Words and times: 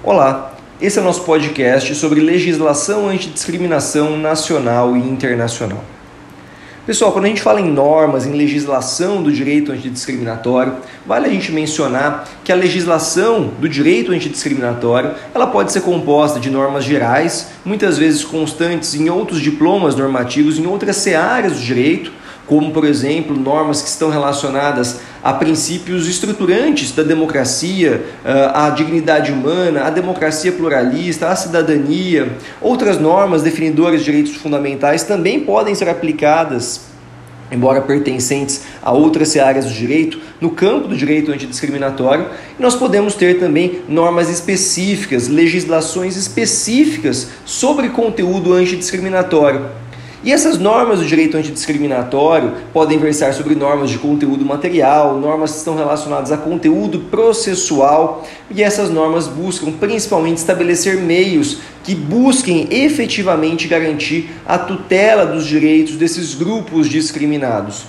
Olá, 0.00 0.54
esse 0.80 0.96
é 0.96 1.02
o 1.02 1.04
nosso 1.04 1.24
podcast 1.24 1.92
sobre 1.96 2.20
legislação 2.20 3.08
antidiscriminação 3.08 4.16
nacional 4.16 4.96
e 4.96 5.00
internacional. 5.00 5.82
Pessoal, 6.86 7.10
quando 7.10 7.24
a 7.24 7.28
gente 7.28 7.42
fala 7.42 7.60
em 7.60 7.68
normas, 7.68 8.24
em 8.24 8.30
legislação 8.30 9.20
do 9.24 9.32
direito 9.32 9.72
antidiscriminatório, 9.72 10.76
vale 11.04 11.26
a 11.26 11.30
gente 11.30 11.50
mencionar 11.50 12.28
que 12.44 12.52
a 12.52 12.54
legislação 12.54 13.48
do 13.58 13.68
direito 13.68 14.12
antidiscriminatório 14.12 15.16
ela 15.34 15.48
pode 15.48 15.72
ser 15.72 15.80
composta 15.80 16.38
de 16.38 16.48
normas 16.48 16.84
gerais, 16.84 17.48
muitas 17.64 17.98
vezes 17.98 18.24
constantes 18.24 18.94
em 18.94 19.10
outros 19.10 19.40
diplomas 19.40 19.96
normativos, 19.96 20.60
em 20.60 20.66
outras 20.66 20.94
searas 20.94 21.54
do 21.54 21.60
direito, 21.60 22.12
como, 22.48 22.72
por 22.72 22.84
exemplo, 22.84 23.36
normas 23.36 23.82
que 23.82 23.88
estão 23.88 24.08
relacionadas 24.08 25.00
a 25.22 25.34
princípios 25.34 26.08
estruturantes 26.08 26.92
da 26.92 27.02
democracia, 27.02 28.02
à 28.54 28.70
dignidade 28.70 29.30
humana, 29.30 29.84
à 29.84 29.90
democracia 29.90 30.50
pluralista, 30.50 31.28
à 31.28 31.36
cidadania. 31.36 32.32
Outras 32.60 32.98
normas 32.98 33.42
definidoras 33.42 34.00
de 34.00 34.06
direitos 34.06 34.34
fundamentais 34.36 35.02
também 35.04 35.40
podem 35.40 35.74
ser 35.74 35.88
aplicadas 35.88 36.88
embora 37.50 37.80
pertencentes 37.80 38.62
a 38.82 38.92
outras 38.92 39.34
áreas 39.36 39.64
do 39.64 39.72
direito, 39.72 40.20
no 40.40 40.50
campo 40.50 40.88
do 40.88 40.96
direito 40.96 41.32
antidiscriminatório, 41.32 42.26
nós 42.58 42.74
podemos 42.74 43.14
ter 43.14 43.38
também 43.38 43.80
normas 43.88 44.28
específicas, 44.28 45.28
legislações 45.28 46.14
específicas 46.14 47.28
sobre 47.46 47.88
conteúdo 47.88 48.52
antidiscriminatório. 48.52 49.66
E 50.28 50.32
essas 50.32 50.58
normas 50.58 50.98
do 50.98 51.06
direito 51.06 51.38
antidiscriminatório 51.38 52.52
podem 52.70 52.98
versar 52.98 53.32
sobre 53.32 53.54
normas 53.54 53.88
de 53.88 53.96
conteúdo 53.96 54.44
material, 54.44 55.18
normas 55.18 55.52
que 55.52 55.56
estão 55.56 55.74
relacionadas 55.74 56.30
a 56.30 56.36
conteúdo 56.36 56.98
processual, 57.10 58.28
e 58.50 58.62
essas 58.62 58.90
normas 58.90 59.26
buscam 59.26 59.72
principalmente 59.72 60.36
estabelecer 60.36 60.98
meios 60.98 61.60
que 61.82 61.94
busquem 61.94 62.68
efetivamente 62.70 63.66
garantir 63.66 64.28
a 64.44 64.58
tutela 64.58 65.24
dos 65.24 65.46
direitos 65.46 65.96
desses 65.96 66.34
grupos 66.34 66.90
discriminados. 66.90 67.84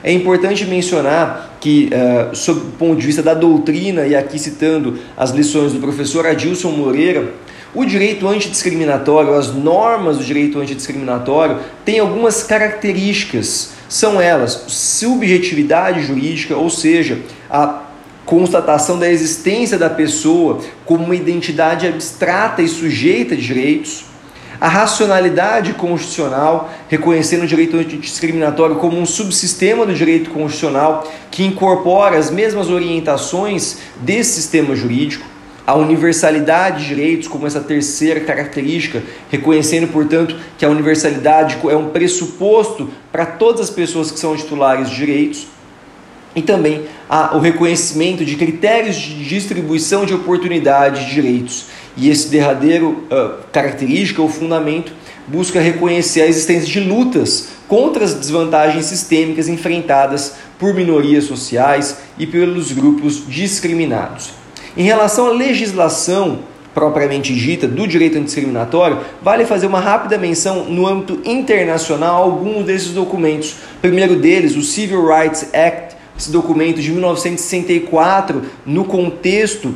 É 0.00 0.12
importante 0.12 0.64
mencionar 0.66 1.56
que, 1.60 1.90
uh, 1.92 2.36
sob 2.36 2.60
o 2.60 2.64
ponto 2.78 3.00
de 3.00 3.06
vista 3.08 3.20
da 3.20 3.34
doutrina, 3.34 4.06
e 4.06 4.14
aqui 4.14 4.38
citando 4.38 4.96
as 5.16 5.32
lições 5.32 5.72
do 5.72 5.80
professor 5.80 6.24
Adilson 6.24 6.70
Moreira, 6.70 7.34
o 7.74 7.84
direito 7.84 8.26
antidiscriminatório, 8.26 9.34
as 9.34 9.54
normas 9.54 10.18
do 10.18 10.24
direito 10.24 10.58
antidiscriminatório 10.58 11.58
têm 11.84 12.00
algumas 12.00 12.42
características. 12.42 13.72
São 13.88 14.20
elas 14.20 14.64
subjetividade 14.68 16.02
jurídica, 16.02 16.56
ou 16.56 16.68
seja, 16.68 17.20
a 17.48 17.82
constatação 18.24 18.98
da 18.98 19.10
existência 19.10 19.78
da 19.78 19.90
pessoa 19.90 20.60
como 20.84 21.04
uma 21.04 21.16
identidade 21.16 21.86
abstrata 21.86 22.62
e 22.62 22.68
sujeita 22.68 23.34
de 23.34 23.42
direitos, 23.42 24.04
a 24.60 24.68
racionalidade 24.68 25.72
constitucional, 25.72 26.70
reconhecendo 26.88 27.44
o 27.44 27.46
direito 27.46 27.76
antidiscriminatório 27.76 28.76
como 28.76 28.98
um 28.98 29.06
subsistema 29.06 29.86
do 29.86 29.94
direito 29.94 30.30
constitucional 30.30 31.10
que 31.30 31.44
incorpora 31.44 32.18
as 32.18 32.30
mesmas 32.30 32.68
orientações 32.68 33.78
desse 34.00 34.34
sistema 34.34 34.76
jurídico, 34.76 35.26
a 35.66 35.74
universalidade 35.74 36.82
de 36.82 36.88
direitos 36.88 37.28
como 37.28 37.46
essa 37.46 37.60
terceira 37.60 38.20
característica, 38.20 39.02
reconhecendo, 39.30 39.88
portanto, 39.88 40.36
que 40.58 40.64
a 40.64 40.68
universalidade 40.68 41.58
é 41.68 41.76
um 41.76 41.90
pressuposto 41.90 42.90
para 43.12 43.26
todas 43.26 43.60
as 43.60 43.70
pessoas 43.70 44.10
que 44.10 44.18
são 44.18 44.36
titulares 44.36 44.90
de 44.90 44.96
direitos, 44.96 45.46
e 46.34 46.42
também 46.42 46.84
a, 47.08 47.36
o 47.36 47.40
reconhecimento 47.40 48.24
de 48.24 48.36
critérios 48.36 48.96
de 48.96 49.24
distribuição 49.24 50.04
de 50.04 50.14
oportunidades 50.14 51.06
de 51.06 51.14
direitos. 51.14 51.66
E 51.96 52.08
esse 52.08 52.28
derradeiro 52.28 53.04
uh, 53.10 53.42
característica, 53.52 54.22
o 54.22 54.28
fundamento, 54.28 54.92
busca 55.26 55.60
reconhecer 55.60 56.22
a 56.22 56.26
existência 56.26 56.68
de 56.68 56.80
lutas 56.80 57.48
contra 57.66 58.04
as 58.04 58.14
desvantagens 58.14 58.86
sistêmicas 58.86 59.48
enfrentadas 59.48 60.34
por 60.58 60.74
minorias 60.74 61.24
sociais 61.24 61.98
e 62.18 62.26
pelos 62.26 62.72
grupos 62.72 63.24
discriminados. 63.26 64.39
Em 64.76 64.82
relação 64.82 65.26
à 65.26 65.30
legislação 65.30 66.40
propriamente 66.74 67.34
dita 67.34 67.66
do 67.66 67.86
direito 67.86 68.16
antidiscriminatório, 68.16 68.98
vale 69.20 69.44
fazer 69.44 69.66
uma 69.66 69.80
rápida 69.80 70.16
menção 70.16 70.64
no 70.66 70.86
âmbito 70.86 71.20
internacional 71.24 72.22
a 72.22 72.24
alguns 72.24 72.64
desses 72.64 72.92
documentos. 72.92 73.56
O 73.76 73.80
primeiro 73.80 74.16
deles, 74.16 74.56
o 74.56 74.62
Civil 74.62 75.06
Rights 75.06 75.48
Act, 75.52 75.96
esse 76.16 76.30
documento 76.30 76.80
de 76.80 76.92
1964, 76.92 78.42
no 78.64 78.84
contexto 78.84 79.74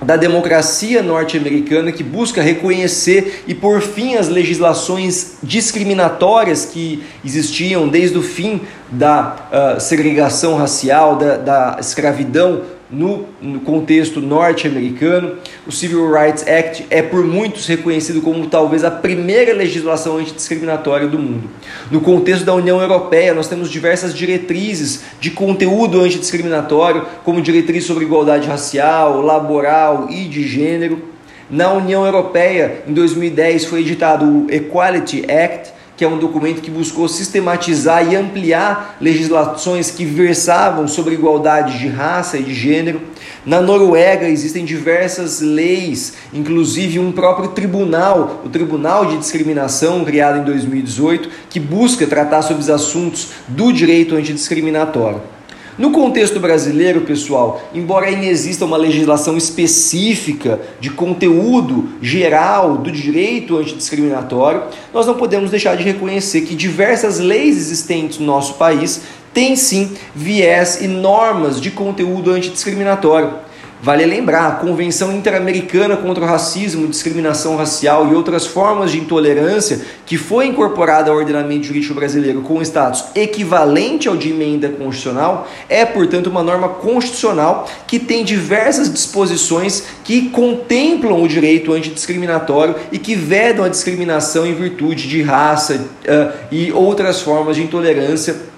da 0.00 0.16
democracia 0.16 1.02
norte-americana 1.02 1.90
que 1.90 2.02
busca 2.02 2.42
reconhecer 2.42 3.42
e 3.46 3.54
por 3.54 3.80
fim 3.80 4.16
as 4.16 4.28
legislações 4.28 5.38
discriminatórias 5.42 6.64
que 6.66 7.02
existiam 7.24 7.88
desde 7.88 8.18
o 8.18 8.22
fim 8.22 8.60
da 8.90 9.76
uh, 9.76 9.80
segregação 9.80 10.56
racial, 10.56 11.16
da, 11.16 11.36
da 11.36 11.76
escravidão 11.80 12.62
no, 12.90 13.26
no 13.40 13.60
contexto 13.60 14.20
norte-americano. 14.20 15.36
O 15.66 15.72
Civil 15.72 16.10
Rights 16.10 16.46
Act 16.46 16.86
é 16.90 17.02
por 17.02 17.24
muitos 17.24 17.66
reconhecido 17.66 18.20
como 18.20 18.46
talvez 18.46 18.84
a 18.84 18.90
primeira 18.90 19.52
legislação 19.52 20.18
antidiscriminatória 20.18 21.06
do 21.06 21.18
mundo. 21.18 21.48
No 21.90 22.00
contexto 22.00 22.44
da 22.44 22.54
União 22.54 22.80
Europeia, 22.80 23.34
nós 23.34 23.48
temos 23.48 23.70
diversas 23.70 24.14
diretrizes 24.14 25.02
de 25.20 25.30
conteúdo 25.30 26.00
antidiscriminatório, 26.00 27.06
como 27.24 27.42
diretriz 27.42 27.84
sobre 27.84 28.04
igualdade 28.04 28.48
racial, 28.48 29.20
laboral 29.20 30.08
e 30.10 30.24
de 30.24 30.46
gênero. 30.46 31.14
Na 31.50 31.72
União 31.72 32.06
Europeia, 32.06 32.82
em 32.88 32.92
2010, 32.94 33.66
foi 33.66 33.80
editado 33.80 34.24
o 34.24 34.46
Equality 34.50 35.24
Act, 35.30 35.73
que 35.96 36.04
é 36.04 36.08
um 36.08 36.18
documento 36.18 36.60
que 36.60 36.70
buscou 36.70 37.08
sistematizar 37.08 38.10
e 38.10 38.16
ampliar 38.16 38.96
legislações 39.00 39.90
que 39.90 40.04
versavam 40.04 40.88
sobre 40.88 41.14
igualdade 41.14 41.78
de 41.78 41.88
raça 41.88 42.36
e 42.38 42.42
de 42.42 42.54
gênero. 42.54 43.00
Na 43.46 43.60
Noruega 43.60 44.28
existem 44.28 44.64
diversas 44.64 45.40
leis, 45.40 46.14
inclusive 46.32 46.98
um 46.98 47.12
próprio 47.12 47.48
tribunal, 47.48 48.42
o 48.44 48.48
Tribunal 48.48 49.06
de 49.06 49.18
Discriminação, 49.18 50.04
criado 50.04 50.38
em 50.38 50.44
2018, 50.44 51.28
que 51.50 51.60
busca 51.60 52.06
tratar 52.06 52.42
sobre 52.42 52.62
os 52.62 52.70
assuntos 52.70 53.28
do 53.46 53.72
direito 53.72 54.16
antidiscriminatório. 54.16 55.33
No 55.76 55.90
contexto 55.90 56.38
brasileiro, 56.38 57.00
pessoal, 57.00 57.60
embora 57.74 58.06
ainda 58.06 58.26
exista 58.26 58.64
uma 58.64 58.76
legislação 58.76 59.36
específica 59.36 60.60
de 60.78 60.90
conteúdo 60.90 61.88
geral 62.00 62.76
do 62.76 62.92
direito 62.92 63.58
antidiscriminatório, 63.58 64.62
nós 64.92 65.04
não 65.04 65.14
podemos 65.14 65.50
deixar 65.50 65.76
de 65.76 65.82
reconhecer 65.82 66.42
que 66.42 66.54
diversas 66.54 67.18
leis 67.18 67.56
existentes 67.56 68.20
no 68.20 68.26
nosso 68.26 68.54
país 68.54 69.02
têm 69.32 69.56
sim 69.56 69.90
viés 70.14 70.80
e 70.80 70.86
normas 70.86 71.60
de 71.60 71.72
conteúdo 71.72 72.30
antidiscriminatório. 72.30 73.43
Vale 73.84 74.06
lembrar, 74.06 74.48
a 74.48 74.52
Convenção 74.52 75.12
Interamericana 75.12 75.94
contra 75.94 76.24
o 76.24 76.26
Racismo, 76.26 76.88
Discriminação 76.88 77.54
Racial 77.54 78.10
e 78.10 78.14
outras 78.14 78.46
formas 78.46 78.90
de 78.90 78.98
intolerância, 78.98 79.82
que 80.06 80.16
foi 80.16 80.46
incorporada 80.46 81.10
ao 81.10 81.18
ordenamento 81.18 81.66
jurídico 81.66 81.92
brasileiro 81.92 82.40
com 82.40 82.62
status 82.62 83.04
equivalente 83.14 84.08
ao 84.08 84.16
de 84.16 84.30
emenda 84.30 84.70
constitucional, 84.70 85.46
é, 85.68 85.84
portanto, 85.84 86.28
uma 86.28 86.42
norma 86.42 86.70
constitucional 86.70 87.68
que 87.86 87.98
tem 87.98 88.24
diversas 88.24 88.90
disposições 88.90 89.84
que 90.02 90.30
contemplam 90.30 91.22
o 91.22 91.28
direito 91.28 91.70
antidiscriminatório 91.70 92.76
e 92.90 92.98
que 92.98 93.14
vedam 93.14 93.66
a 93.66 93.68
discriminação 93.68 94.46
em 94.46 94.54
virtude 94.54 95.06
de 95.06 95.20
raça 95.20 95.74
uh, 95.74 96.32
e 96.50 96.72
outras 96.72 97.20
formas 97.20 97.56
de 97.56 97.62
intolerância 97.62 98.53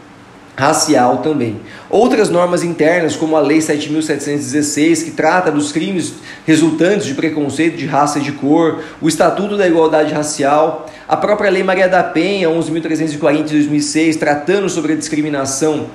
racial 0.57 1.19
também. 1.19 1.61
Outras 1.91 2.31
normas 2.31 2.65
internas, 2.65 3.15
como 3.15 3.37
a 3.37 3.41
Lei 3.41 3.59
7.716, 3.59 5.05
que 5.05 5.11
trata 5.11 5.53
dos 5.53 5.71
crimes 5.71 6.15
resultantes 6.47 7.07
de 7.07 7.15
preconceito 7.15 7.77
de 7.77 7.87
raça 7.87 8.19
e 8.19 8.23
de 8.23 8.33
cor, 8.33 8.83
o 9.01 9.09
Estatuto 9.09 9.57
da 9.57 9.67
Igualdade 9.67 10.15
Racial, 10.15 10.91
a 11.07 11.17
própria 11.17 11.51
Lei 11.51 11.63
Maria 11.63 11.89
da 11.89 12.03
Penha, 12.03 12.49
11.340 12.49 13.45
de 13.45 13.55
2006, 13.55 14.17
tratando 14.17 14.69
sobre 14.69 14.95
a 14.95 14.97
discriminação 14.97 15.87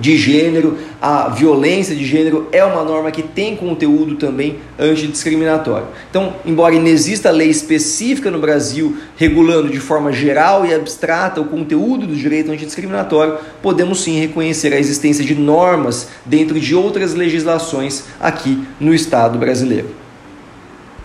de 0.00 0.16
gênero, 0.16 0.78
a 1.00 1.28
violência 1.28 1.94
de 1.94 2.04
gênero 2.04 2.48
é 2.52 2.64
uma 2.64 2.84
norma 2.84 3.10
que 3.10 3.22
tem 3.22 3.56
conteúdo 3.56 4.16
também 4.16 4.58
antidiscriminatório. 4.78 5.86
Então, 6.10 6.34
embora 6.44 6.74
não 6.74 6.86
exista 6.86 7.30
lei 7.30 7.48
específica 7.48 8.30
no 8.30 8.38
Brasil 8.38 8.96
regulando 9.16 9.68
de 9.68 9.80
forma 9.80 10.12
geral 10.12 10.64
e 10.64 10.74
abstrata 10.74 11.40
o 11.40 11.46
conteúdo 11.46 12.06
do 12.06 12.14
direito 12.14 12.50
antidiscriminatório, 12.50 13.38
podemos 13.62 14.02
sim 14.02 14.18
reconhecer 14.18 14.72
a 14.72 14.78
existência 14.78 15.24
de 15.24 15.34
normas 15.34 16.08
dentro 16.24 16.58
de 16.58 16.74
outras 16.74 17.14
legislações 17.14 18.04
aqui 18.20 18.62
no 18.80 18.94
Estado 18.94 19.38
brasileiro. 19.38 20.07